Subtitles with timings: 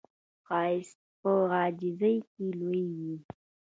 [0.45, 3.15] ښایست په عاجزۍ کې لوی وي